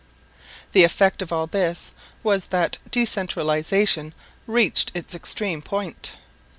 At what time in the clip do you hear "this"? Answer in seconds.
1.45-1.91